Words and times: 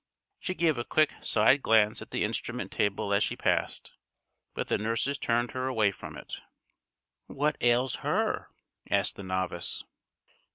She 0.39 0.55
gave 0.55 0.79
a 0.79 0.83
quick 0.83 1.13
side 1.21 1.61
glance 1.61 2.01
at 2.01 2.09
the 2.09 2.23
instrument 2.23 2.71
table 2.71 3.13
as 3.13 3.21
she 3.23 3.35
passed, 3.35 3.93
but 4.55 4.67
the 4.67 4.79
nurses 4.79 5.19
turned 5.19 5.51
her 5.51 5.67
away 5.67 5.91
from 5.91 6.17
it. 6.17 6.41
"What 7.27 7.55
ails 7.61 7.97
her?" 7.97 8.49
asked 8.89 9.15
the 9.15 9.23
novice. 9.23 9.83